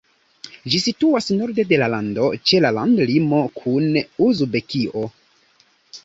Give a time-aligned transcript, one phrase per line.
[0.73, 3.85] Ĝi situas norde de la lando, ĉe la landlimo kun
[4.29, 5.05] Uzbekio.